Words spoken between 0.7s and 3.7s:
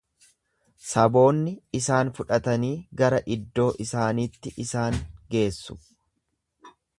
Saboonni isaan fudhatanii gara iddoo